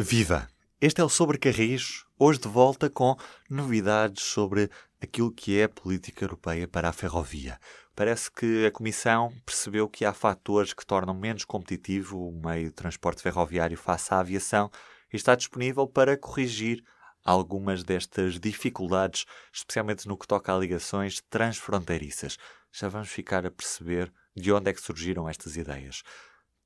[0.00, 0.46] Viva!
[0.80, 3.16] Este é o Sobre Carris, hoje de volta com
[3.50, 4.70] novidades sobre
[5.02, 7.58] aquilo que é a política europeia para a ferrovia.
[7.96, 12.76] Parece que a Comissão percebeu que há fatores que tornam menos competitivo o meio de
[12.76, 14.70] transporte ferroviário face à aviação
[15.12, 16.84] e está disponível para corrigir
[17.24, 22.38] algumas destas dificuldades, especialmente no que toca a ligações transfronteiriças.
[22.70, 26.04] Já vamos ficar a perceber de onde é que surgiram estas ideias.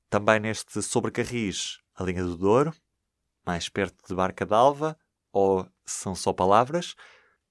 [0.07, 2.71] Também neste Sobre Carris, a linha do Douro,
[3.45, 4.97] mais perto de Barca d'Alva,
[5.31, 6.95] ou são só palavras,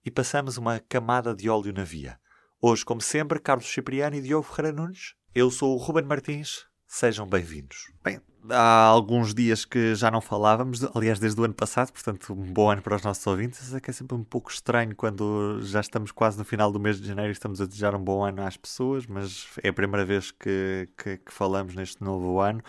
[0.05, 2.19] e passamos uma camada de óleo na via.
[2.61, 5.15] Hoje, como sempre, Carlos Cipriano e Diogo Ferreira Nunes.
[5.35, 6.66] Eu sou o Ruben Martins.
[6.95, 7.91] Sejam bem-vindos.
[8.05, 8.20] Bem,
[8.51, 12.70] há alguns dias que já não falávamos, aliás, desde o ano passado, portanto, um bom
[12.70, 13.73] ano para os nossos ouvintes.
[13.73, 17.01] É que é sempre um pouco estranho quando já estamos quase no final do mês
[17.01, 20.05] de janeiro e estamos a desejar um bom ano às pessoas, mas é a primeira
[20.05, 22.62] vez que, que, que falamos neste novo ano.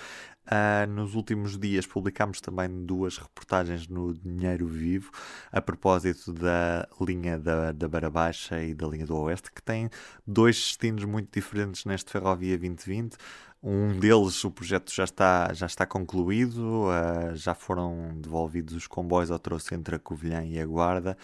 [0.45, 5.09] Uh, nos últimos dias publicámos também duas reportagens no Dinheiro Vivo
[5.49, 9.89] a propósito da linha da, da Baixa e da linha do Oeste, que têm
[10.27, 13.15] dois destinos muito diferentes neste Ferrovia 2020.
[13.63, 19.31] Um deles, o projeto já está, já está concluído, uh, já foram devolvidos os comboios
[19.31, 21.17] ao troço entre a Covilhã e a Guarda.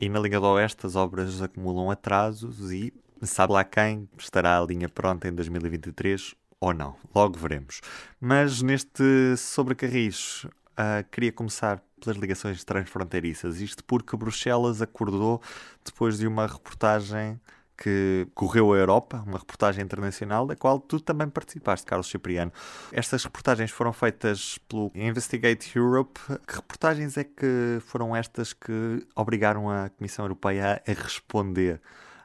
[0.00, 4.64] E na linha do Oeste as obras acumulam atrasos e sabe lá quem estará a
[4.64, 6.96] linha pronta em 2023 ou não.
[7.14, 7.80] Logo veremos.
[8.20, 13.60] Mas neste sobre Carris, uh, queria começar pelas ligações transfronteiriças.
[13.60, 15.40] Isto porque Bruxelas acordou
[15.84, 17.40] depois de uma reportagem
[17.80, 22.52] que correu a Europa, uma reportagem internacional, da qual tu também participaste, Carlos Cipriano.
[22.92, 26.20] Estas reportagens foram feitas pelo Investigate Europe.
[26.46, 31.80] Que reportagens é que foram estas que obrigaram a Comissão Europeia a responder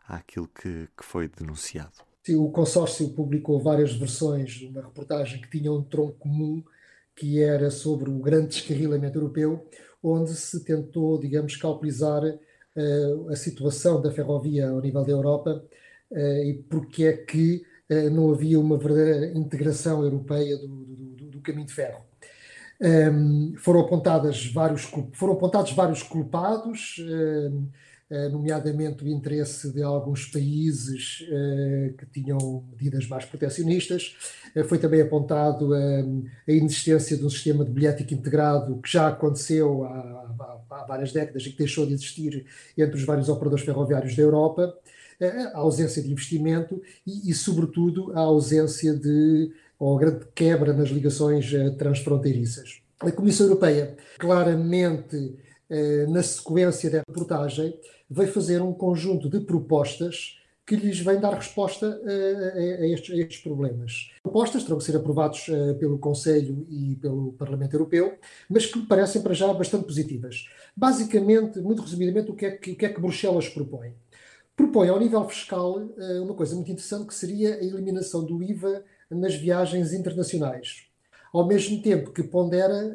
[0.08, 1.94] àquilo que, que foi denunciado?
[2.30, 6.64] o consórcio publicou várias versões de uma reportagem que tinha um tronco comum,
[7.14, 9.67] que era sobre o grande descarrilamento europeu,
[10.02, 12.22] onde se tentou, digamos, calculizar
[13.30, 15.64] a situação da ferrovia ao nível da Europa
[16.12, 21.42] uh, e porque é que uh, não havia uma verdadeira integração europeia do, do, do
[21.42, 22.04] caminho de ferro.
[22.82, 27.67] Um, ehm, foram, apontadas vários, foram apontados vários culpados, ehm, eh,
[28.30, 34.16] nomeadamente o interesse de alguns países eh, que tinham medidas mais protecionistas.
[34.56, 39.84] Eh, foi também apontado a inexistência de um sistema de bilhética integrado que já aconteceu
[39.84, 42.46] há, há várias décadas e que deixou de existir
[42.78, 44.74] entre os vários operadores ferroviários da Europa,
[45.54, 50.90] a ausência de investimento e, e sobretudo, a ausência de ou a grande quebra nas
[50.90, 52.82] ligações transfronteiriças.
[53.00, 55.36] A Comissão Europeia claramente
[56.10, 57.78] na sequência da reportagem,
[58.10, 63.18] veio fazer um conjunto de propostas que lhes vem dar resposta a, a, estes, a
[63.18, 64.12] estes, problemas.
[64.22, 65.46] Propostas terão que ser aprovadas
[65.80, 68.18] pelo Conselho e pelo Parlamento Europeu,
[68.50, 70.48] mas que me parecem para já bastante positivas.
[70.76, 73.94] Basicamente, muito resumidamente, o que é que, o que, é que Bruxelas propõe?
[74.56, 75.82] Propõe ao nível fiscal
[76.22, 80.92] uma coisa muito interessante que seria a eliminação do IVA nas viagens internacionais.
[81.33, 82.94] Ao mesmo tempo que pondera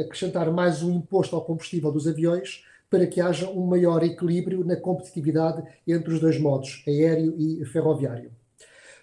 [0.00, 4.76] acrescentar mais um imposto ao combustível dos aviões para que haja um maior equilíbrio na
[4.76, 8.32] competitividade entre os dois modos, aéreo e ferroviário.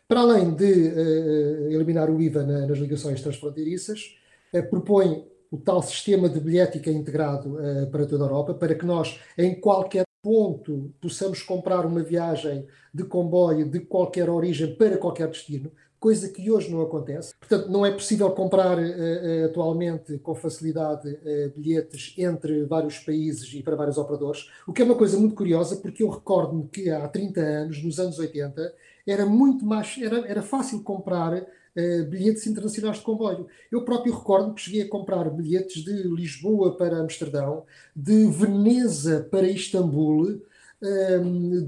[0.08, 4.16] Para além de uh, eliminar o IVA na, nas ligações transfronteiriças,
[4.54, 8.86] uh, propõe o tal sistema de bilhética integrado uh, para toda a Europa, para que
[8.86, 15.30] nós, em qualquer ponto, possamos comprar uma viagem de comboio de qualquer origem para qualquer
[15.30, 15.72] destino,
[16.04, 17.34] coisa que hoje não acontece.
[17.40, 23.64] Portanto, não é possível comprar uh, atualmente com facilidade uh, bilhetes entre vários países e
[23.64, 27.08] para vários operadores, o que é uma coisa muito curiosa, porque eu recordo-me que há
[27.08, 28.74] 30 anos, nos anos 80,
[29.08, 33.48] era muito mais, era, era fácil comprar uh, bilhetes internacionais de comboio.
[33.72, 37.64] Eu próprio recordo que cheguei a comprar bilhetes de Lisboa para Amsterdão,
[37.96, 40.42] de Veneza para Istambul,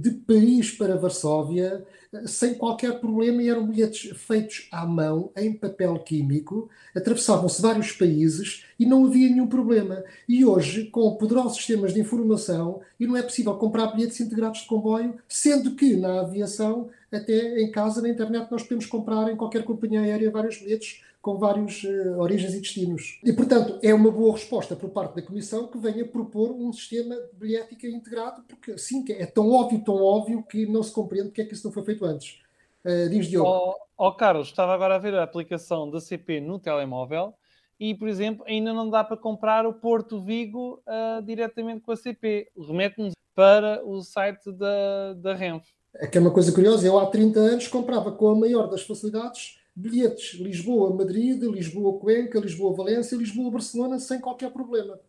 [0.02, 1.86] de Paris para Varsóvia,
[2.26, 8.66] sem qualquer problema, e eram bilhetes feitos à mão, em papel químico, atravessavam-se vários países
[8.80, 10.04] e não havia nenhum problema.
[10.28, 14.68] E hoje, com poderosos sistemas de informação, e não é possível comprar bilhetes integrados de
[14.68, 19.64] comboio, sendo que na aviação, até em casa, na internet, nós podemos comprar em qualquer
[19.64, 23.20] companhia aérea vários bilhetes com várias uh, eh, origens e destinos.
[23.24, 27.16] E, portanto, é uma boa resposta por parte da Comissão que venha propor um sistema
[27.16, 31.42] de bilhética integrado, porque assim é tão óbvio, tão óbvio, que não se compreende porque
[31.42, 32.40] é que isso não foi feito antes.
[32.86, 33.50] Uh, diz Diogo.
[33.50, 37.34] Oh, oh, Carlos, estava agora a ver a aplicação da CP no telemóvel
[37.80, 41.98] e, por exemplo, ainda não dá para comprar o Porto Vigo uh, diretamente com a
[41.98, 42.52] CP.
[42.56, 45.74] Remete-nos para o site da, da Renfe.
[45.98, 48.82] É que é uma coisa curiosa, eu há 30 anos comprava com a maior das
[48.82, 55.00] facilidades bilhetes Lisboa-Madrid, Lisboa-Cuenca, Lisboa-Valência, Lisboa-Barcelona sem qualquer problema.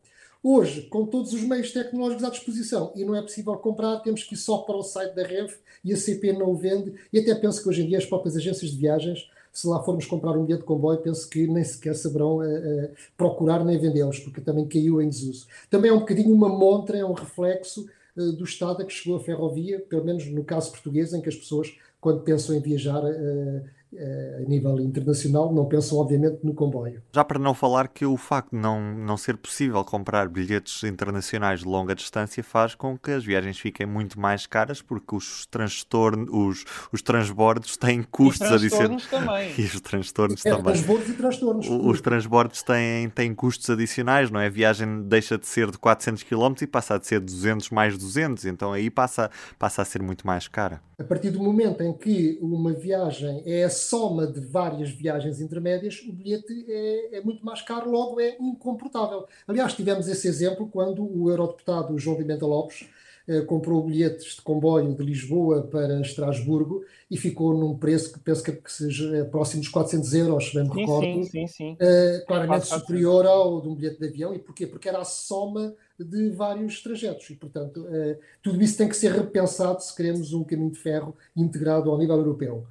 [0.43, 4.35] Hoje, com todos os meios tecnológicos à disposição e não é possível comprar, temos que
[4.35, 6.95] ir só para o site da Renfe e a CP não o vende.
[7.13, 10.07] E até penso que hoje em dia as próprias agências de viagens, se lá formos
[10.07, 14.21] comprar um bilhete de comboio, penso que nem sequer saberão uh, uh, procurar nem vendê-los,
[14.21, 15.47] porque também caiu em desuso.
[15.69, 19.23] Também é um bocadinho uma montra, é um reflexo do estado a que chegou a
[19.23, 23.63] ferrovia, pelo menos no caso português, em que as pessoas, quando pensam em viajar, eh,
[23.99, 27.03] a nível internacional, não pensam obviamente no comboio.
[27.13, 31.61] Já para não falar que o facto de não, não ser possível comprar bilhetes internacionais
[31.61, 36.29] de longa distância faz com que as viagens fiquem muito mais caras porque os transtornos,
[36.31, 39.07] os, os transbordos têm custos adicionais.
[39.07, 39.47] também.
[39.57, 40.65] E os transtornos é, também.
[40.65, 41.67] Transbordos e transtornos.
[41.69, 44.47] Os transbordos têm, têm custos adicionais, não é?
[44.47, 48.45] A viagem deixa de ser de 400 km e passa a ser 200 mais 200,
[48.45, 50.81] então aí passa, passa a ser muito mais cara.
[50.99, 56.13] A partir do momento em que uma viagem é soma de várias viagens intermédias, o
[56.13, 59.27] bilhete é, é, muito mais caro, logo é incomportável.
[59.47, 62.89] Aliás, tivemos esse exemplo quando o eurodeputado João Pimenta Lopes
[63.29, 68.43] eh, comprou bilhetes de comboio de Lisboa para Estrasburgo e ficou num preço que penso
[68.43, 71.77] que seja próximo dos 400 euros, se bem me recordo, sim, sim, sim.
[71.79, 74.33] Eh, claramente superior ao de um bilhete de avião.
[74.33, 74.67] E porquê?
[74.67, 79.13] Porque era a soma de vários trajetos e, portanto, eh, tudo isso tem que ser
[79.13, 82.67] repensado se queremos um caminho de ferro integrado ao nível europeu.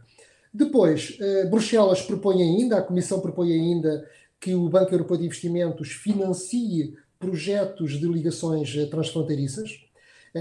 [0.54, 4.07] Depois, uh, Bruxelas propõe ainda, a Comissão propõe ainda
[4.39, 9.81] que o Banco Europeu de Investimentos financie projetos de ligações eh, transfronteiriças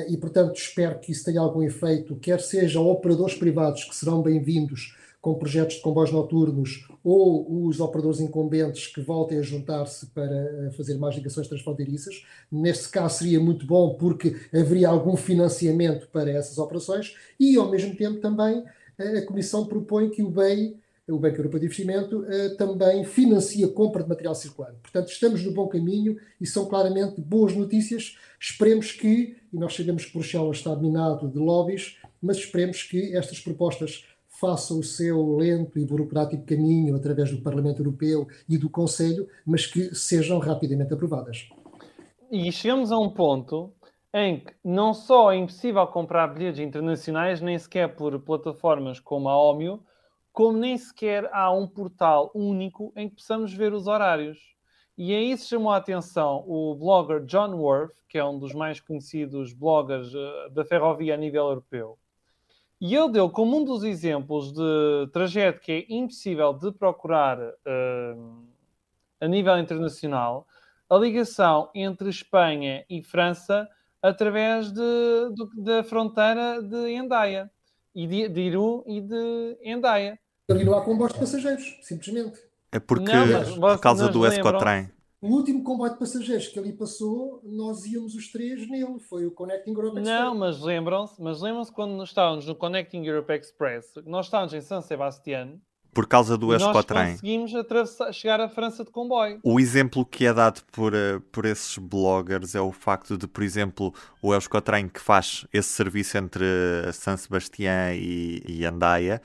[0.08, 4.96] e, portanto, espero que isso tenha algum efeito, quer sejam operadores privados que serão bem-vindos
[5.24, 10.98] com projetos de comboios noturnos ou os operadores incumbentes que voltem a juntar-se para fazer
[10.98, 12.26] mais ligações transfronteiriças.
[12.52, 17.96] Nesse caso seria muito bom porque haveria algum financiamento para essas operações e, ao mesmo
[17.96, 18.64] tempo, também
[18.98, 20.76] a Comissão propõe que o BEI,
[21.08, 24.76] o Banco Europeu de Investimento, eh, também financie a compra de material circulante.
[24.82, 28.18] Portanto, estamos no bom caminho e são claramente boas notícias.
[28.38, 33.40] Esperemos que, e nós sabemos que Bruxelas está minado de lobbies, mas esperemos que estas
[33.40, 34.04] propostas
[34.40, 39.66] façam o seu lento e burocrático caminho através do Parlamento Europeu e do Conselho, mas
[39.66, 41.48] que sejam rapidamente aprovadas.
[42.30, 43.72] E chegamos a um ponto
[44.12, 49.36] em que não só é impossível comprar bilhetes internacionais, nem sequer por plataformas como a
[49.36, 49.82] Omio,
[50.32, 54.38] como nem sequer há um portal único em que possamos ver os horários.
[54.96, 58.80] E a isso chamou a atenção o blogger John Worth, que é um dos mais
[58.80, 61.98] conhecidos bloggers uh, da ferrovia a nível europeu.
[62.86, 68.44] E ele deu como um dos exemplos de trajeto que é impossível de procurar uh,
[69.18, 70.46] a nível internacional
[70.90, 73.66] a ligação entre Espanha e França
[74.02, 74.82] através de,
[75.32, 77.50] de, da fronteira de Endaia,
[77.94, 80.18] e de, de Iru e de Endaia.
[80.50, 82.38] Ali não há comboios de passageiros, simplesmente.
[82.70, 84.90] É porque, não, por causa do Escotrem.
[85.24, 89.30] O último comboio de passageiros que ali passou, nós íamos os três nele, foi o
[89.30, 90.20] Connecting Europe Express.
[90.20, 94.82] Não, mas lembram-se, mas lembram-se quando estávamos no Connecting Europe Express, nós estávamos em San
[94.82, 95.58] Sebastián
[95.94, 97.02] por causa do Escotrem.
[97.02, 99.40] Nós conseguimos atravessar, chegar à França de comboio.
[99.42, 103.42] O exemplo que é dado por, uh, por esses bloggers é o facto de, por
[103.42, 106.44] exemplo, o Escotrem que faz esse serviço entre
[106.92, 109.22] San Sebastián e, e Andaia,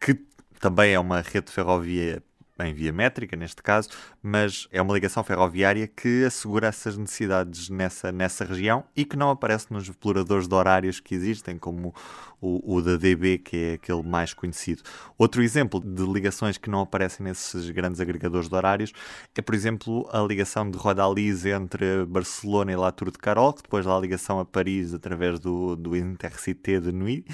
[0.00, 0.14] que
[0.60, 2.22] também é uma rede de ferrovia
[2.66, 3.88] em via métrica, neste caso,
[4.22, 9.30] mas é uma ligação ferroviária que assegura essas necessidades nessa, nessa região e que não
[9.30, 11.94] aparece nos exploradores de horários que existem, como
[12.42, 14.82] o, o da DB, que é aquele mais conhecido.
[15.16, 18.92] Outro exemplo de ligações que não aparecem nesses grandes agregadores de horários
[19.36, 23.62] é, por exemplo, a ligação de Rodalis entre Barcelona e La Tour de Carol, que
[23.62, 27.24] depois dá a ligação a Paris através do, do Intercité de Nuit,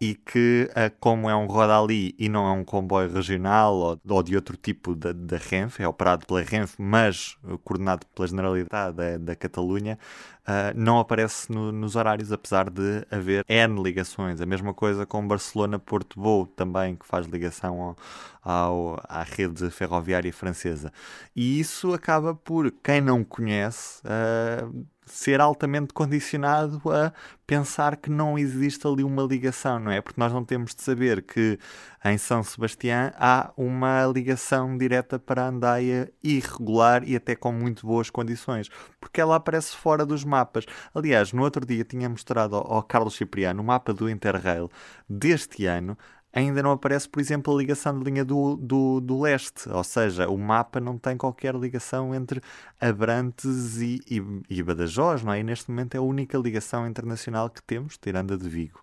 [0.00, 4.22] e que, eh, como é um Rodali e não é um comboio regional ou, ou
[4.22, 8.96] de outro tipo da, da Renfe, é operado pela Renfe, mas eh, coordenado pela Generalidade
[8.96, 9.98] da, da Catalunha,
[10.42, 14.40] uh, não aparece no, nos horários, apesar de haver N ligações.
[14.40, 17.96] A mesma coisa com Barcelona-Porto Bow, também, que faz ligação ao,
[18.42, 20.92] ao, à rede ferroviária francesa.
[21.34, 27.12] E isso acaba por, quem não conhece, uh, ser altamente condicionado a
[27.46, 30.00] pensar que não existe ali uma ligação, não é?
[30.00, 31.58] Porque nós não temos de saber que
[32.04, 37.86] em São Sebastião há uma ligação direta para a Andaia irregular e até com muito
[37.86, 38.68] boas condições,
[39.00, 40.64] porque ela aparece fora dos mapas.
[40.94, 44.70] Aliás, no outro dia tinha mostrado ao Carlos Cipriano o mapa do Interrail
[45.08, 45.98] deste ano
[46.32, 50.28] ainda não aparece, por exemplo, a ligação de linha do, do, do leste, ou seja,
[50.28, 52.40] o mapa não tem qualquer ligação entre
[52.80, 55.40] Abrantes e, e, e Badajoz, não é?
[55.40, 58.80] E neste momento é a única ligação internacional que temos, tirando a de Vigo.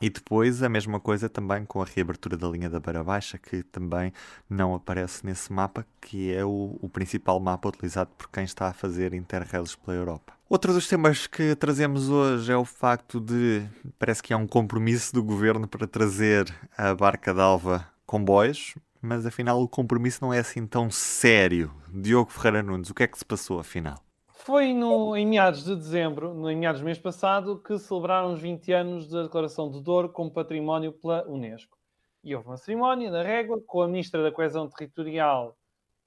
[0.00, 3.62] E depois a mesma coisa também com a reabertura da linha da Beira Baixa, que
[3.64, 4.12] também
[4.48, 8.72] não aparece nesse mapa, que é o, o principal mapa utilizado por quem está a
[8.72, 10.34] fazer interrails pela Europa.
[10.48, 13.66] Outro dos temas que trazemos hoje é o facto de
[13.98, 19.60] parece que há um compromisso do governo para trazer a barca d'alva comboios, mas afinal
[19.60, 21.70] o compromisso não é assim tão sério.
[21.92, 24.07] Diogo Ferreira Nunes, o que é que se passou afinal?
[24.48, 28.40] Foi no, em meados de dezembro, no, em meados do mês passado, que celebraram os
[28.40, 31.76] 20 anos da declaração do Douro como património pela Unesco.
[32.24, 35.54] E houve uma cerimónia da régua com a Ministra da Coesão Territorial,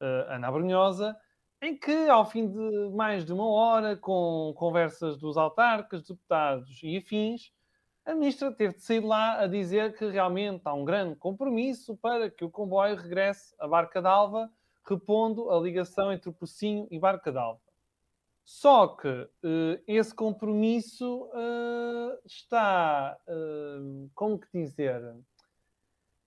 [0.01, 1.15] uh, Ana Brunhosa,
[1.61, 6.97] em que, ao fim de mais de uma hora, com conversas dos autarcas, deputados e
[6.97, 7.51] afins,
[8.03, 12.27] a Ministra teve de sair lá a dizer que realmente há um grande compromisso para
[12.27, 14.49] que o comboio regresse à Barca d'Alva,
[14.89, 17.70] repondo a ligação entre o Pocinho e Barca d'Alva.
[18.53, 25.01] Só que uh, esse compromisso uh, está, uh, como que dizer,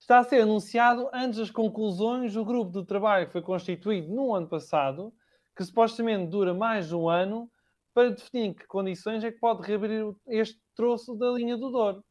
[0.01, 4.35] está a ser anunciado antes das conclusões do grupo de trabalho que foi constituído no
[4.35, 5.13] ano passado,
[5.55, 7.49] que supostamente dura mais de um ano,
[7.93, 12.03] para definir em que condições é que pode reabrir este troço da linha do Douro.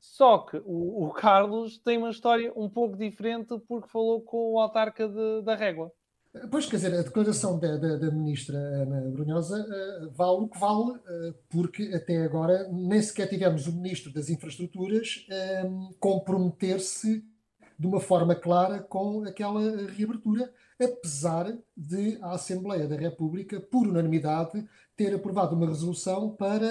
[0.00, 4.60] Só que o, o Carlos tem uma história um pouco diferente porque falou com o
[4.60, 5.92] autarca de, da Régua.
[6.50, 10.58] Pois, quer dizer, a declaração da, da, da ministra Ana Brunhosa uh, vale o que
[10.58, 17.24] vale, uh, porque até agora nem sequer tivemos o ministro das Infraestruturas uh, comprometer-se
[17.78, 24.66] de uma forma clara com aquela reabertura, apesar de a Assembleia da República, por unanimidade,
[24.96, 26.66] ter aprovado uma resolução para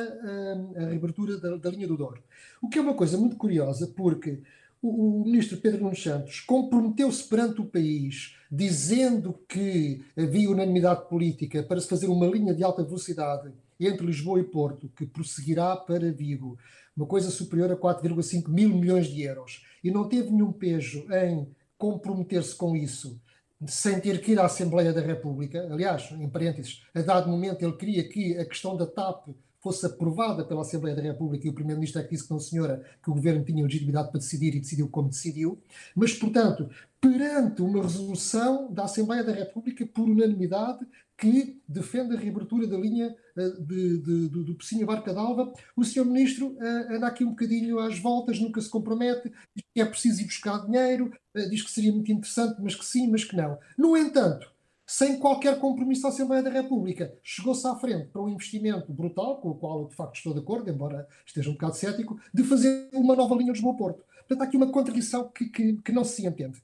[0.76, 2.22] a reabertura da, da linha do Douro.
[2.62, 4.44] O que é uma coisa muito curiosa, porque
[4.82, 11.64] o, o ministro Pedro Nunes Santos comprometeu-se perante o país, dizendo que havia unanimidade política
[11.64, 16.12] para se fazer uma linha de alta velocidade entre Lisboa e Porto, que prosseguirá para
[16.12, 16.58] Vigo,
[16.96, 21.48] uma coisa superior a 4,5 mil milhões de euros, e não teve nenhum peso em
[21.78, 23.22] comprometer-se com isso,
[23.68, 25.68] sem ter que ir à Assembleia da República.
[25.72, 29.30] Aliás, em parênteses, a dado momento ele queria que a questão da TAP
[29.68, 32.82] fosse aprovada pela Assembleia da República e o Primeiro-Ministro é que disse que não, senhora,
[33.04, 35.62] que o Governo tinha legitimidade para decidir e decidiu como decidiu,
[35.94, 36.70] mas, portanto,
[37.02, 43.14] perante uma resolução da Assembleia da República por unanimidade que defende a reabertura da linha
[43.36, 46.06] uh, de, de, de, do Pecinho Barca d'Alva, o Sr.
[46.06, 50.22] Ministro uh, anda aqui um bocadinho às voltas, nunca se compromete, diz que é preciso
[50.22, 53.58] ir buscar dinheiro, uh, diz que seria muito interessante, mas que sim, mas que não.
[53.78, 54.50] No entanto,
[54.88, 57.14] sem qualquer compromisso da Assembleia da República.
[57.22, 60.40] Chegou-se à frente para um investimento brutal, com o qual eu de facto estou de
[60.40, 64.06] acordo, embora esteja um bocado cético, de fazer uma nova linha Lisboa-Porto.
[64.20, 66.64] Portanto, há aqui uma contradição que, que, que não se entende.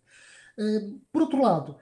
[0.57, 1.75] Uh, por outro lado,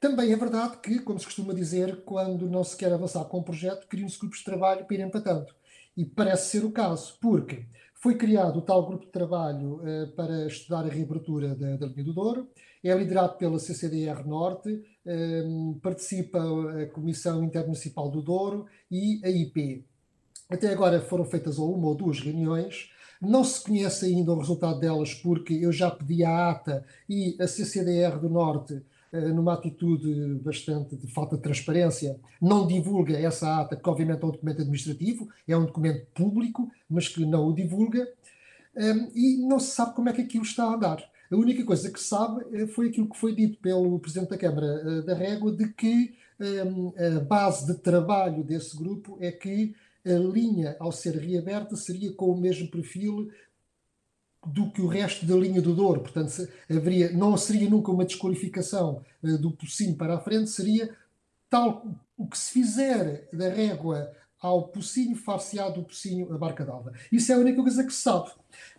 [0.00, 3.42] também é verdade que, como se costuma dizer, quando não se quer avançar com um
[3.42, 5.54] projeto, criam-se grupos de trabalho para ir empatando.
[5.96, 10.48] E parece ser o caso, porque foi criado o tal grupo de trabalho uh, para
[10.48, 12.50] estudar a reabertura da, da linha do Douro,
[12.84, 19.84] é liderado pela CCDR Norte, um, participa a Comissão Intermunicipal do Douro e a IP.
[20.50, 25.14] Até agora foram feitas uma ou duas reuniões, não se conhece ainda o resultado delas,
[25.14, 30.94] porque eu já pedi a ATA e a CCDR do Norte, eh, numa atitude bastante
[30.96, 35.56] de falta de transparência, não divulga essa ata, que obviamente é um documento administrativo, é
[35.56, 38.06] um documento público, mas que não o divulga,
[39.14, 41.13] e não se sabe como é que aquilo está a andar.
[41.34, 44.66] A única coisa que sabe eh, foi aquilo que foi dito pelo Presidente da Câmara
[44.66, 49.74] eh, da Régua, de que ehm, a base de trabalho desse grupo é que
[50.06, 53.30] a linha, ao ser reaberta, seria com o mesmo perfil
[54.46, 56.02] do que o resto da linha do Douro.
[56.02, 60.94] Portanto, haveria, não seria nunca uma desqualificação uh, do Pocinho para a frente, seria
[61.50, 61.86] tal
[62.16, 64.12] o que se fizer da régua
[64.44, 66.92] ao Pocinho, far-se-á do Pocinho a Barca d'Alva.
[67.10, 68.30] Isso é a única coisa que se sabe.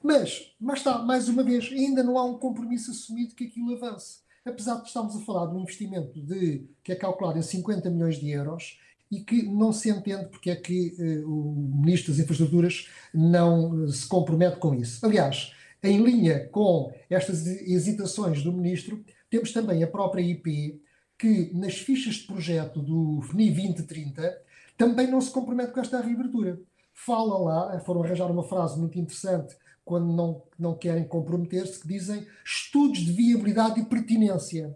[0.04, 4.20] Mas, mas está, mais uma vez, ainda não há um compromisso assumido que aquilo avance.
[4.46, 8.20] Apesar de estarmos a falar de um investimento de, que é calculado em 50 milhões
[8.20, 8.80] de euros
[9.10, 13.88] e que não se entende porque é que uh, o Ministro das Infraestruturas não uh,
[13.92, 15.04] se compromete com isso.
[15.04, 20.80] Aliás, em linha com estas hesitações do Ministro, temos também a própria IP,
[21.18, 24.45] que nas fichas de projeto do FNI 2030
[24.78, 26.60] também não se compromete com esta reabertura.
[26.94, 32.26] Fala lá, foram arranjar uma frase muito interessante quando não, não querem comprometer-se, que dizem
[32.44, 34.76] estudos de viabilidade e pertinência.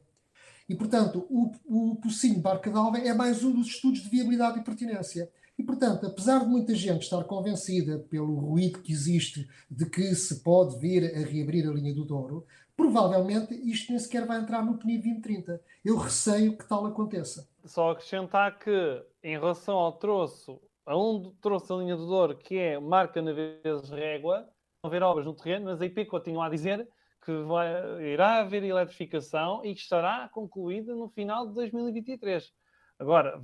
[0.69, 4.63] E, portanto, o, o Pocinho Barca d'Alva é mais um dos estudos de viabilidade e
[4.63, 5.29] pertinência.
[5.57, 10.41] E, portanto, apesar de muita gente estar convencida pelo ruído que existe de que se
[10.41, 12.45] pode vir a reabrir a linha do Douro,
[12.77, 15.61] provavelmente isto nem sequer vai entrar no PNI 2030.
[15.83, 17.45] Eu receio que tal aconteça.
[17.65, 22.57] Só acrescentar que, em relação ao troço, a um troço da linha do Douro, que
[22.57, 24.47] é marca na vezes régua,
[24.83, 26.88] haver obras no terreno, mas a IP continua a dizer
[27.23, 27.69] que vai,
[28.03, 32.51] irá haver eletrificação e que estará concluída no final de 2023.
[32.97, 33.41] Agora,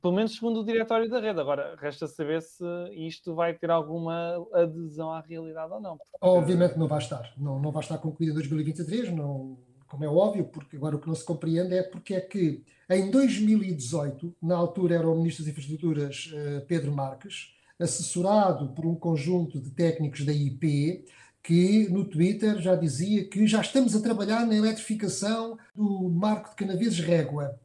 [0.00, 1.38] pelo menos segundo o diretório da rede.
[1.38, 5.98] Agora, resta saber se isto vai ter alguma adesão à realidade ou não.
[6.20, 7.30] Obviamente não vai estar.
[7.36, 9.58] Não, não vai estar concluído em 2023, não,
[9.90, 13.10] como é óbvio, porque agora o que não se compreende é porque é que em
[13.10, 19.60] 2018, na altura era o Ministro das Infraestruturas eh, Pedro Marques, assessorado por um conjunto
[19.60, 21.04] de técnicos da IP,
[21.42, 26.56] que no Twitter já dizia que já estamos a trabalhar na eletrificação do Marco de
[26.56, 27.58] Canaveses Régua.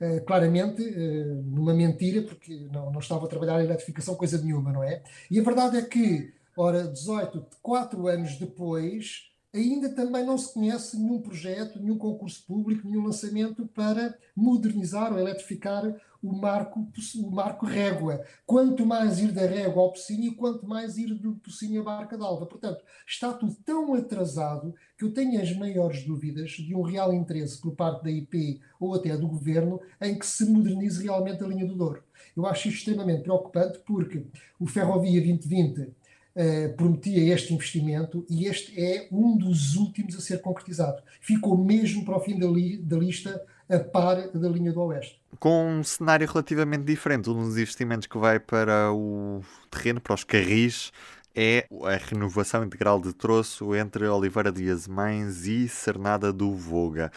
[0.00, 4.72] Uh, claramente, uh, numa mentira, porque não, não estava a trabalhar em eletrificação coisa nenhuma,
[4.72, 5.02] não é?
[5.30, 10.96] E a verdade é que, ora, 18, 4 anos depois, ainda também não se conhece
[10.96, 17.66] nenhum projeto, nenhum concurso público, nenhum lançamento para modernizar ou eletrificar o marco, o marco
[17.66, 18.22] régua.
[18.46, 22.46] Quanto mais ir da régua ao Pocinho, quanto mais ir do Pocinho à Barca d'Alva.
[22.46, 27.60] Portanto, está tudo tão atrasado que eu tenho as maiores dúvidas de um real interesse
[27.60, 31.66] por parte da IP ou até do governo em que se modernize realmente a linha
[31.66, 32.02] do Douro.
[32.36, 34.26] Eu acho extremamente preocupante porque
[34.58, 35.99] o Ferrovia 2020
[36.40, 41.02] Uh, prometia este investimento e este é um dos últimos a ser concretizado.
[41.20, 45.20] Ficou mesmo para o fim da, li da lista a par da linha do Oeste.
[45.38, 50.24] Com um cenário relativamente diferente, um dos investimentos que vai para o terreno, para os
[50.24, 50.90] carris,
[51.34, 57.12] é a renovação integral de troço entre Oliveira de Azemães e Cernada do Voga,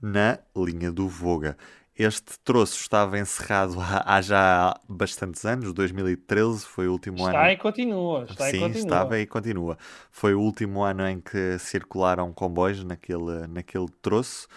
[0.00, 1.56] na linha do Voga.
[2.02, 7.38] Este troço estava encerrado há, há já bastantes anos, 2013 foi o último está ano.
[7.38, 8.26] Está e continua.
[8.28, 8.82] Está Sim, e continua.
[8.82, 9.78] estava e continua.
[10.10, 14.48] Foi o último ano em que circularam comboios naquele, naquele troço.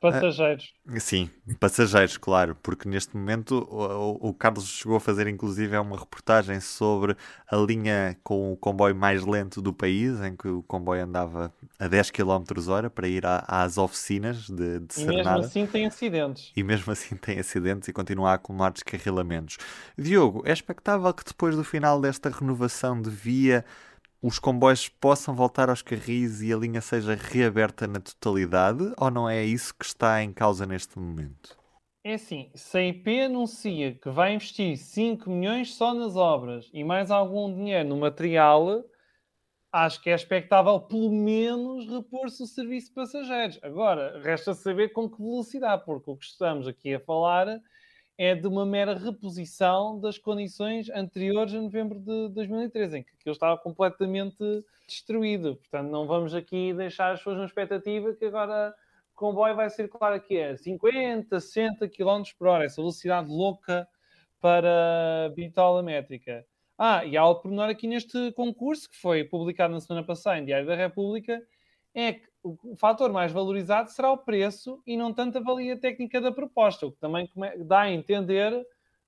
[0.00, 0.74] Passageiros.
[0.86, 5.98] Uh, sim, passageiros, claro, porque neste momento o, o, Carlos chegou a fazer inclusive uma
[5.98, 7.16] reportagem sobre
[7.50, 11.88] a linha com o comboio mais lento do país, em que o comboio andava a
[11.88, 16.52] 10 km hora para ir a, às oficinas de, de E mesmo assim tem acidentes.
[16.54, 19.56] E mesmo assim tem acidentes e continua a acumular descarrilamentos.
[19.96, 23.64] Diogo, é expectável que depois do final desta renovação de via
[24.22, 29.28] os comboios possam voltar aos carris e a linha seja reaberta na totalidade ou não
[29.28, 31.56] é isso que está em causa neste momento?
[32.02, 36.84] É assim, se a IP anuncia que vai investir 5 milhões só nas obras e
[36.84, 38.84] mais algum dinheiro no material,
[39.72, 43.58] acho que é expectável pelo menos repor-se o serviço de passageiros.
[43.62, 47.60] Agora, resta saber com que velocidade, porque o que estamos aqui a falar
[48.18, 53.32] é de uma mera reposição das condições anteriores a novembro de 2013, em que aquilo
[53.32, 54.42] estava completamente
[54.86, 55.56] destruído.
[55.56, 58.74] Portanto, não vamos aqui deixar as pessoas na expectativa que agora
[59.12, 63.86] o comboio vai circular aqui a 50, 60 km por hora, essa velocidade louca
[64.40, 66.46] para bitola métrica.
[66.78, 70.38] Ah, e há algo por menor aqui neste concurso, que foi publicado na semana passada
[70.38, 71.42] em Diário da República,
[71.96, 76.20] é que o fator mais valorizado será o preço e não tanto a valia técnica
[76.20, 77.28] da proposta, o que também
[77.64, 78.52] dá a entender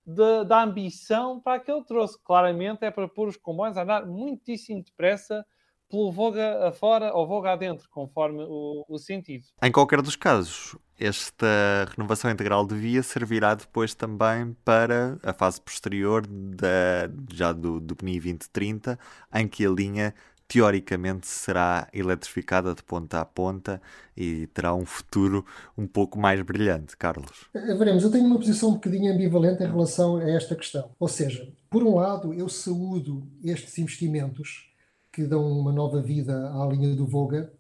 [0.05, 2.19] de, da ambição para aquele troço.
[2.25, 5.45] Claramente é para pôr os comboios a andar muitíssimo depressa
[5.91, 9.47] pelo voga afora ou voga adentro, conforme o, o sentido.
[9.63, 11.47] Em qualquer dos casos, esta
[11.95, 17.95] renovação integral de via servirá depois também para a fase posterior da, já do, do
[17.95, 18.99] PNI 2030,
[19.35, 20.15] em que a linha
[20.49, 23.81] teoricamente será eletrificada de ponta a ponta
[24.17, 25.45] e terá um futuro
[25.77, 27.49] um pouco mais brilhante, Carlos.
[27.53, 30.91] Veremos, eu tenho uma posição um bocadinho ambivalente em relação a esta questão.
[30.99, 34.73] Ou seja, por um lado, eu saúdo estes investimentos
[35.13, 37.53] que dão uma nova vida à linha do Voga,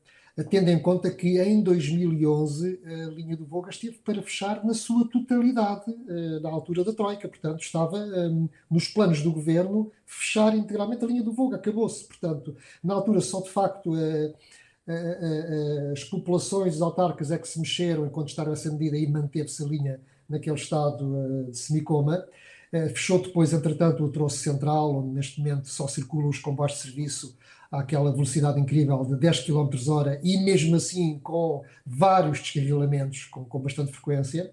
[0.44, 5.08] tendo em conta que em 2011 a linha do Voga esteve para fechar na sua
[5.08, 11.04] totalidade eh, na altura da Troika, portanto estava um, nos planos do governo fechar integralmente
[11.04, 16.76] a linha do Voga, acabou-se, portanto na altura só de facto uh, uh, as populações,
[16.76, 20.56] os autarcas é que se mexeram enquanto estava essa medida e manteve-se a linha naquele
[20.56, 22.24] estado de semicoma.
[22.70, 27.36] Fechou depois, entretanto, o troço central, onde neste momento só circulam os comboios de serviço
[27.70, 33.58] àquela velocidade incrível de 10 km hora e mesmo assim com vários descarrilamentos com, com
[33.58, 34.52] bastante frequência.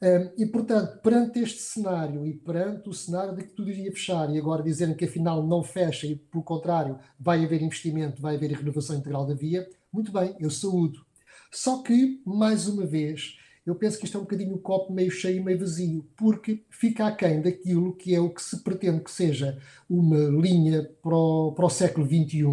[0.00, 4.32] Um, e, portanto, perante este cenário e perante o cenário de que tudo iria fechar
[4.32, 8.52] e agora dizendo que afinal não fecha e, pelo contrário, vai haver investimento, vai haver
[8.52, 11.04] renovação integral da via, muito bem, eu saúdo.
[11.50, 15.10] Só que, mais uma vez, eu penso que isto é um bocadinho o copo meio
[15.10, 19.10] cheio e meio vazio, porque fica aquém daquilo que é o que se pretende que
[19.10, 19.58] seja
[19.90, 22.44] uma linha para o, para o século XXI,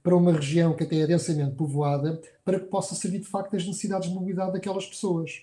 [0.00, 3.66] para uma região que até é densamente povoada, para que possa servir de facto as
[3.66, 5.42] necessidades de mobilidade daquelas pessoas.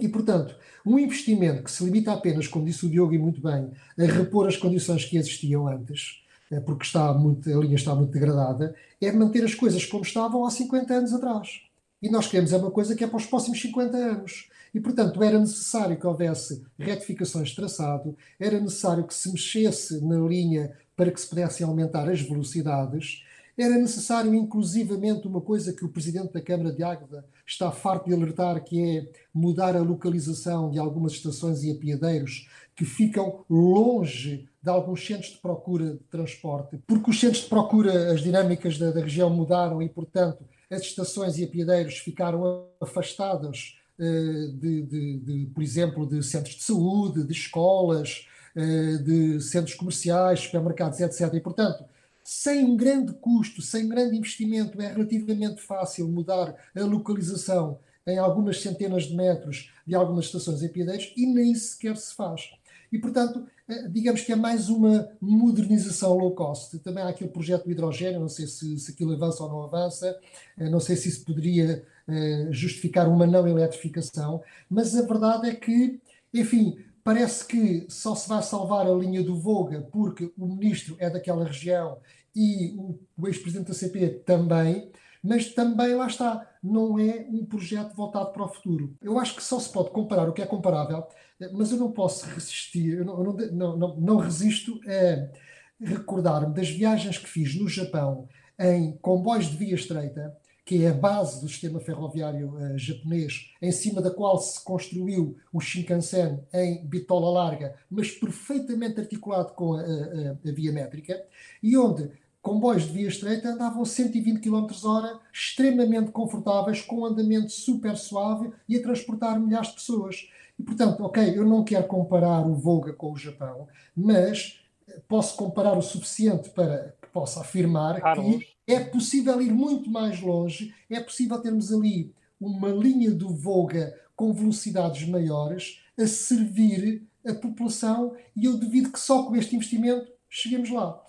[0.00, 3.70] E, portanto, um investimento que se limita apenas, como disse o Diogo e muito bem,
[3.98, 6.24] a repor as condições que existiam antes,
[6.64, 10.50] porque está muito, a linha está muito degradada, é manter as coisas como estavam há
[10.50, 11.63] 50 anos atrás.
[12.04, 14.50] E nós queremos é uma coisa que é para os próximos 50 anos.
[14.74, 20.18] E, portanto, era necessário que houvesse retificações de traçado, era necessário que se mexesse na
[20.18, 23.24] linha para que se pudessem aumentar as velocidades,
[23.56, 28.14] era necessário, inclusivamente, uma coisa que o Presidente da Câmara de Águeda está farto de
[28.14, 34.68] alertar, que é mudar a localização de algumas estações e apiadeiros que ficam longe de
[34.68, 39.00] alguns centros de procura de transporte, porque os centros de procura, as dinâmicas da, da
[39.00, 45.62] região mudaram e, portanto, as estações e apiadeiros ficaram afastadas uh, de, de, de, por
[45.62, 51.32] exemplo, de centros de saúde, de escolas, uh, de centros comerciais, supermercados, etc.
[51.34, 51.84] E, portanto,
[52.22, 58.60] sem um grande custo, sem grande investimento, é relativamente fácil mudar a localização em algumas
[58.60, 62.50] centenas de metros de algumas estações e apiadeiros e nem sequer se faz.
[62.94, 66.78] E, portanto, eh, digamos que é mais uma modernização low cost.
[66.78, 70.16] Também há aquele projeto do hidrogênio, não sei se, se aquilo avança ou não avança,
[70.56, 75.54] eh, não sei se isso poderia eh, justificar uma não eletrificação, mas a verdade é
[75.56, 76.00] que,
[76.32, 81.10] enfim, parece que só se vai salvar a linha do Voga porque o ministro é
[81.10, 81.98] daquela região
[82.32, 84.88] e o, o ex-presidente da CP também,
[85.24, 88.94] mas também lá está, não é um projeto voltado para o futuro.
[89.00, 91.06] Eu acho que só se pode comparar o que é comparável,
[91.52, 97.16] mas eu não posso resistir, eu não, não, não, não resisto a recordar-me das viagens
[97.16, 101.78] que fiz no Japão em comboios de via estreita que é a base do sistema
[101.78, 108.10] ferroviário uh, japonês, em cima da qual se construiu o Shinkansen em bitola larga, mas
[108.10, 111.22] perfeitamente articulado com a, a, a via métrica,
[111.62, 112.10] e onde
[112.44, 118.52] comboios de via estreita andavam 120 km hora, extremamente confortáveis, com um andamento super suave
[118.68, 120.28] e a transportar milhares de pessoas.
[120.58, 124.60] E, portanto, ok, eu não quero comparar o Volga com o Japão, mas
[125.08, 128.36] posso comparar o suficiente para que possa afirmar Carlos.
[128.36, 133.98] que é possível ir muito mais longe, é possível termos ali uma linha do Volga
[134.14, 140.12] com velocidades maiores a servir a população e eu duvido que só com este investimento
[140.28, 141.02] cheguemos lá.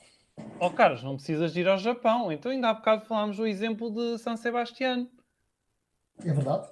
[0.60, 2.32] Oh, Carlos, não precisas ir ao Japão.
[2.32, 5.08] Então, ainda há bocado falámos do exemplo de San Sebastián.
[6.20, 6.68] É verdade.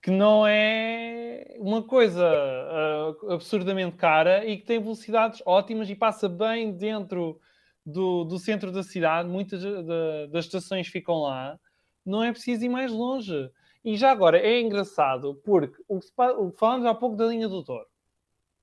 [0.00, 6.28] Que não é uma coisa uh, absurdamente cara e que tem velocidades ótimas e passa
[6.28, 7.40] bem dentro
[7.84, 11.58] do, do centro da cidade, muitas de, das estações ficam lá,
[12.04, 13.50] não é preciso ir mais longe.
[13.84, 16.06] E já agora é engraçado porque o que,
[16.36, 17.86] o que falamos há pouco da linha do Douro,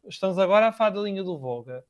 [0.07, 1.83] estamos agora a falar da linha do Volga.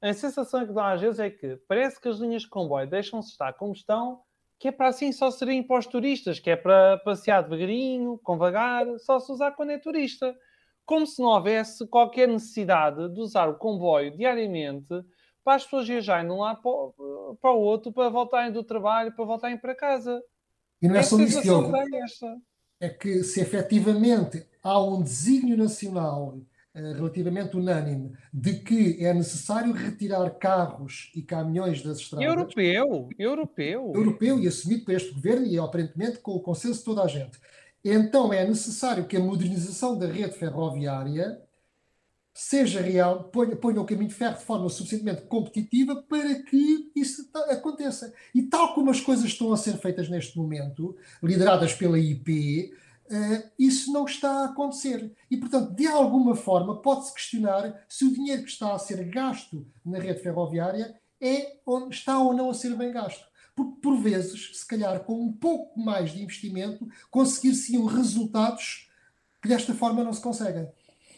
[0.00, 3.30] A sensação que dá às vezes é que parece que as linhas de comboio deixam-se
[3.30, 4.20] estar como estão,
[4.58, 8.38] que é para assim só serem para os turistas, que é para passear devagarinho, com
[8.38, 10.34] vagar, só se usar quando é turista.
[10.84, 14.94] Como se não houvesse qualquer necessidade de usar o comboio diariamente
[15.42, 16.60] para as pessoas viajarem de um lado
[17.40, 20.22] para o outro, para voltarem do trabalho, para voltarem para casa.
[20.80, 21.72] E não é, é só isso, Diogo.
[22.78, 26.38] É que se efetivamente há um desígnio nacional
[26.76, 32.26] relativamente unânime de que é necessário retirar carros e caminhões das estradas.
[32.26, 33.92] Europeu, europeu.
[33.94, 37.38] Europeu e assumido por este governo e aparentemente com o consenso de toda a gente.
[37.84, 41.40] Então é necessário que a modernização da rede ferroviária
[42.34, 47.26] seja real, ponha, ponha o caminho de ferro de forma suficientemente competitiva para que isso
[47.48, 48.12] aconteça.
[48.34, 52.74] E tal como as coisas estão a ser feitas neste momento, lideradas pela IP,
[53.10, 55.12] uh, isso não está a acontecer.
[55.30, 59.66] E, portanto, de alguma forma, pode-se questionar se o dinheiro que está a ser gasto
[59.84, 61.58] na rede ferroviária é,
[61.90, 63.26] está ou não a ser bem gasto.
[63.54, 68.90] Porque, por vezes, se calhar, com um pouco mais de investimento, conseguir-se-iam resultados
[69.40, 70.68] que desta forma não se conseguem.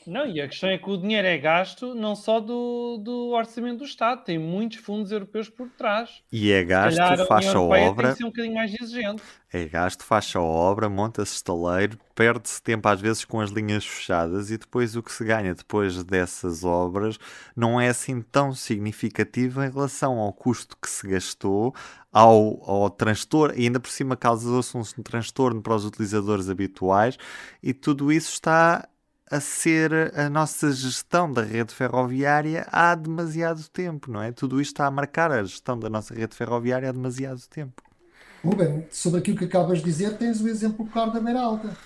[0.08, 3.80] Não, e a questão é que o dinheiro é gasto não só do, do orçamento
[3.80, 6.22] do Estado, tem muitos fundos europeus por trás.
[6.32, 7.94] E é gasto, faz a obra.
[7.94, 9.22] Tem que ser um bocadinho mais exigente.
[9.52, 14.50] É gasto, faz a obra, monta-se estaleiro, perde-se tempo às vezes com as linhas fechadas
[14.50, 17.18] e depois o que se ganha depois dessas obras
[17.54, 21.74] não é assim tão significativo em relação ao custo que se gastou,
[22.10, 27.18] ao, ao transtorno, e ainda por cima causou-se um transtorno para os utilizadores habituais
[27.62, 28.88] e tudo isso está
[29.30, 34.32] a ser a nossa gestão da rede ferroviária há demasiado tempo, não é?
[34.32, 37.82] Tudo isto está a marcar a gestão da nossa rede ferroviária há demasiado tempo.
[38.44, 41.76] Ruben, sobre aquilo que acabas de dizer, tens o exemplo claro da Beira Alta.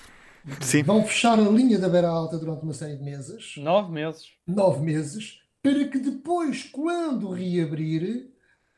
[0.60, 0.82] Sim.
[0.82, 3.54] Vão fechar a linha da Beira Alta durante uma série de meses.
[3.56, 4.24] Nove meses.
[4.46, 5.40] Nove meses.
[5.62, 8.31] Para que depois, quando reabrir,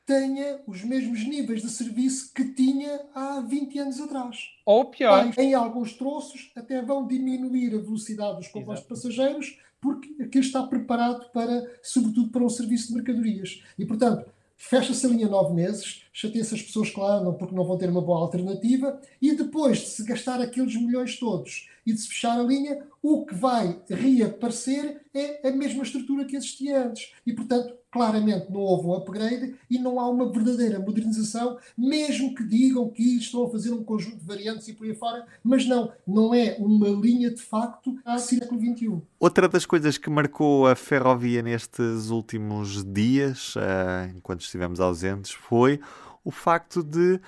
[0.06, 4.36] tenha os mesmos níveis de serviço que tinha há 20 anos atrás.
[4.66, 5.32] Ou pior.
[5.36, 11.30] Em alguns troços até vão diminuir a velocidade dos comboios passageiros porque aquilo está preparado
[11.30, 13.62] para, sobretudo, para um serviço de mercadorias.
[13.78, 14.24] E, portanto,
[14.56, 17.90] fecha-se a linha nove meses, chateia-se as pessoas que lá andam porque não vão ter
[17.90, 22.40] uma boa alternativa, e depois de se gastar aqueles milhões todos e de se fechar
[22.40, 27.12] a linha, o que vai reaparecer é a mesma estrutura que existia antes.
[27.26, 32.42] E, portanto, claramente não houve um upgrade e não há uma verdadeira modernização, mesmo que
[32.42, 35.92] digam que estão a fazer um conjunto de variantes e por aí fora, mas não,
[36.04, 39.00] não é uma linha de facto ao século XXI.
[39.20, 45.78] Outra das coisas que marcou a ferrovia nestes últimos dias, uh, enquanto estivemos ausentes, foi
[46.24, 47.20] o facto de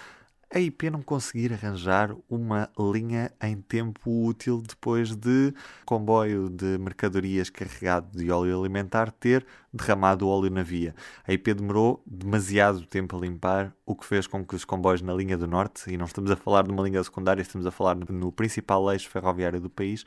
[0.55, 5.53] a IP não conseguir arranjar uma linha em tempo útil depois de
[5.85, 10.95] comboio de mercadorias carregado de óleo alimentar ter derramado óleo na via.
[11.27, 15.13] A IP demorou demasiado tempo a limpar, o que fez com que os comboios na
[15.13, 17.97] linha do norte, e não estamos a falar de uma linha secundária, estamos a falar
[17.97, 20.05] no principal eixo ferroviário do país,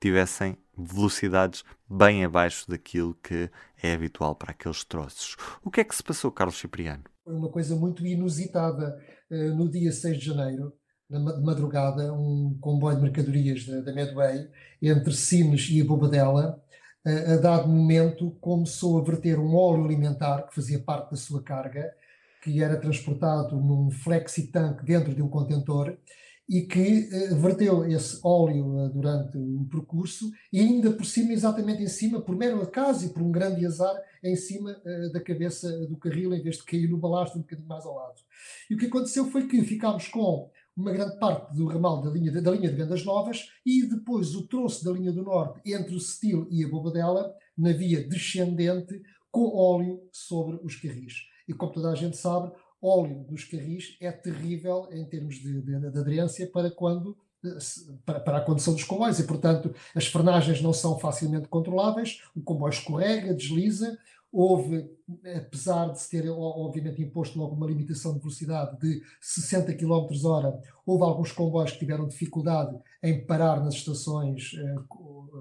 [0.00, 3.50] tivessem velocidades bem abaixo daquilo que
[3.82, 5.36] é habitual para aqueles troços.
[5.62, 7.15] O que é que se passou, Carlos Cipriano?
[7.26, 8.96] Foi uma coisa muito inusitada.
[9.28, 10.72] Eh, no dia 6 de janeiro,
[11.10, 14.48] de madrugada, um comboio de mercadorias da, Medway,
[14.80, 16.62] entre Sines e Bobadela,
[17.04, 21.92] a dado momento começou a verter um óleo alimentar que fazia parte da sua carga,
[22.42, 25.96] que era transportado num flexi-tank dentro de um contentor
[26.48, 31.82] e que uh, verteu esse óleo uh, durante o percurso e ainda por cima, exatamente
[31.82, 35.68] em cima, por mero acaso e por um grande azar, em cima uh, da cabeça
[35.86, 38.20] do carril, em vez de cair no balastro um bocadinho mais ao lado.
[38.70, 42.30] E o que aconteceu foi que ficámos com uma grande parte do ramal da linha
[42.30, 46.00] da linha de Vendas Novas e depois o troço da linha do Norte entre o
[46.00, 51.14] Setil e a Bobadela na via descendente com óleo sobre os carris.
[51.48, 52.52] E como toda a gente sabe,
[52.86, 57.16] óleo dos carris é terrível em termos de, de, de aderência para quando
[58.04, 62.40] para, para, a condução dos comboios e, portanto, as frenagens não são facilmente controláveis, o
[62.40, 63.96] comboio escorrega, desliza,
[64.38, 64.86] houve,
[65.34, 70.60] apesar de se ter obviamente imposto logo uma limitação de velocidade de 60 km hora,
[70.84, 74.84] houve alguns comboios que tiveram dificuldade em parar nas estações uh,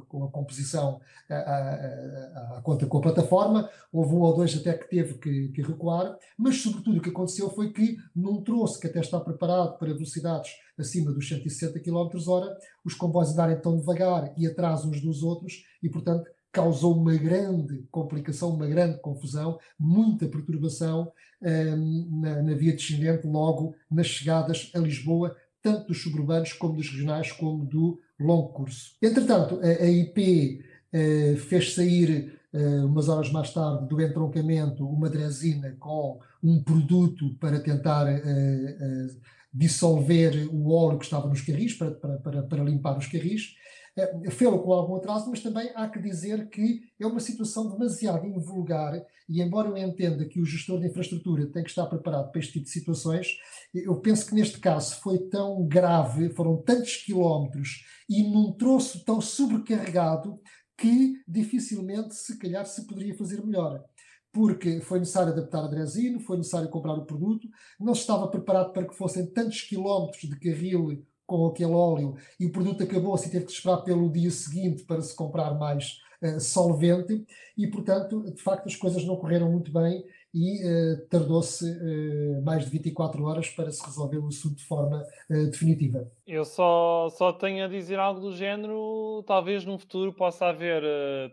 [0.07, 5.15] com a composição à conta com a plataforma, houve um ou dois até que teve
[5.15, 9.19] que, que, recuar, mas sobretudo o que aconteceu foi que num troço que até está
[9.19, 14.85] preparado para velocidades acima dos 160 km hora, os comboios andarem tão devagar e atrás
[14.85, 22.21] uns dos outros e portanto causou uma grande complicação, uma grande confusão, muita perturbação um,
[22.21, 27.29] na, na, via descendente, logo nas chegadas a Lisboa, tanto dos suburbanos como dos regionais,
[27.33, 28.95] como do longo curso.
[29.01, 34.87] Entretanto, a, a IP uh, eh, fez sair, uh, umas horas mais tarde, do entroncamento,
[34.87, 39.21] uma dresina com um produto para tentar uh,
[39.53, 43.55] dissolver o óleo que estava nos carris, para, para, para, para limpar os carris.
[43.97, 48.27] É, fê-lo com algum atraso, mas também há que dizer que é uma situação demasiado
[48.27, 48.93] invulgar
[49.27, 52.53] e embora eu entenda que o gestor de infraestrutura tem que estar preparado para este
[52.53, 53.27] tipo de situações,
[53.73, 59.19] eu penso que neste caso foi tão grave, foram tantos quilómetros e num troço tão
[59.19, 60.39] sobrecarregado
[60.77, 63.83] que dificilmente, se calhar, se poderia fazer melhor.
[64.31, 67.47] Porque foi necessário adaptar a Dresino, foi necessário comprar o produto,
[67.79, 72.45] não se estava preparado para que fossem tantos quilómetros de carril com aquele óleo e
[72.45, 76.39] o produto acabou-se e teve que esperar pelo dia seguinte para se comprar mais uh,
[76.39, 77.25] solvente
[77.57, 82.65] e, portanto, de facto as coisas não correram muito bem e uh, tardou-se uh, mais
[82.65, 86.09] de 24 horas para se resolver o assunto de forma definitiva.
[86.27, 90.83] Eu só, só tenho a dizer algo do género, talvez no futuro possa haver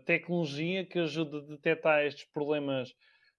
[0.05, 2.93] tecnologia que ajude a detectar estes problemas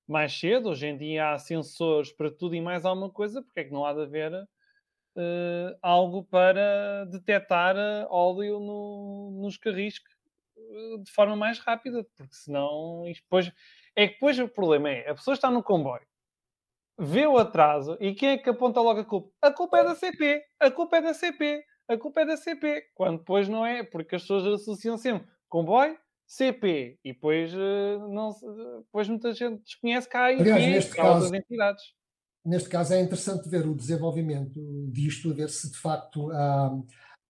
[0.06, 0.68] mais cedo.
[0.68, 3.84] Hoje em dia há sensores para tudo e mais alguma coisa, porque é que não
[3.84, 4.46] há de haver
[5.16, 10.00] uh, algo para detectar eh, óleo no, nos carris
[10.56, 13.52] eh, de forma mais rápida, porque senão depois
[13.96, 16.06] é que depois o problema é a pessoa está no comboio,
[16.98, 19.30] vê o atraso e quem é que aponta logo a culpa?
[19.42, 22.90] A culpa é da CP, a culpa é da CP, a culpa é da CP,
[22.94, 28.30] quando depois não é, porque as pessoas associam sempre comboio, CP, e depois, não,
[28.78, 31.84] depois muita gente desconhece que há IP, Aliás, neste caso, entidades
[32.44, 36.78] neste caso é interessante ver o desenvolvimento disto, a ver se de facto há,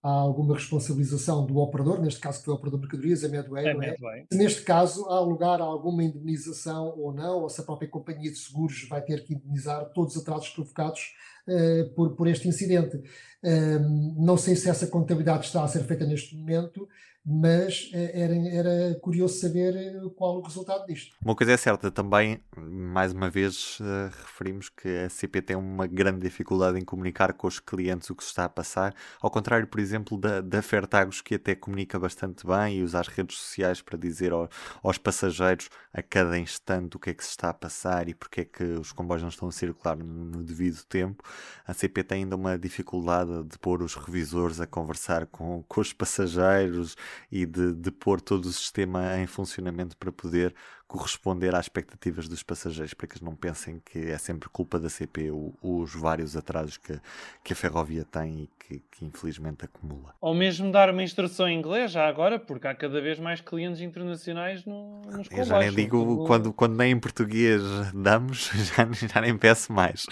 [0.02, 3.66] há alguma responsabilização do operador, neste caso que foi o operador de mercadorias, a Medway,
[3.66, 4.26] é, é?
[4.30, 8.30] Se neste caso há lugar a alguma indemnização ou não, ou se a própria companhia
[8.30, 11.14] de seguros vai ter que indemnizar todos os atrasos provocados
[11.48, 12.96] uh, por, por este incidente.
[12.96, 16.88] Uh, não sei se essa contabilidade está a ser feita neste momento,
[17.26, 19.74] mas era, era curioso saber
[20.14, 21.16] qual o resultado disto.
[21.24, 25.86] Uma coisa é certa, também, mais uma vez, uh, referimos que a CP tem uma
[25.86, 29.66] grande dificuldade em comunicar com os clientes o que se está a passar, ao contrário,
[29.66, 33.80] por exemplo, da, da Fertagos, que até comunica bastante bem e usa as redes sociais
[33.80, 34.48] para dizer ao,
[34.82, 38.42] aos passageiros a cada instante o que é que se está a passar e porque
[38.42, 41.22] é que os comboios não estão a circular no, no devido tempo.
[41.66, 45.92] A CP tem ainda uma dificuldade de pôr os revisores a conversar com, com os
[45.92, 46.96] passageiros
[47.30, 50.54] e de, de pôr todo o sistema em funcionamento para poder
[50.86, 54.88] corresponder às expectativas dos passageiros, para que eles não pensem que é sempre culpa da
[54.88, 57.00] CP os vários atrasos que,
[57.42, 60.14] que a ferrovia tem e que, que, infelizmente acumula.
[60.20, 63.80] Ou mesmo dar uma instrução em inglês já agora, porque há cada vez mais clientes
[63.80, 69.20] internacionais no, nos Eu já nem digo quando, quando nem em português damos, já, já
[69.20, 70.06] nem peço mais.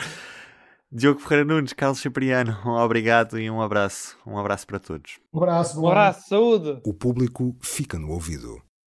[0.94, 4.14] Diogo Ferreira Nunes, Carlos Cipriano, um obrigado e um abraço.
[4.26, 5.18] Um abraço para todos.
[5.32, 6.82] Um abraço, um abraço, saúde.
[6.84, 8.60] O público fica no ouvido.